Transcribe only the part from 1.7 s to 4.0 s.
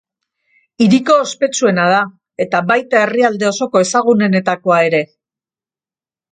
da, eta baita herrialde osoko